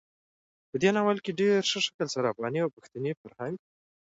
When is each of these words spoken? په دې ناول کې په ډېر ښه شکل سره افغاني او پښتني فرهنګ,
په 0.69 0.75
دې 0.81 0.89
ناول 0.95 1.17
کې 1.25 1.31
په 1.33 1.37
ډېر 1.39 1.61
ښه 1.69 1.79
شکل 1.85 2.07
سره 2.15 2.31
افغاني 2.33 2.59
او 2.61 2.73
پښتني 2.77 3.11
فرهنګ, 3.21 3.55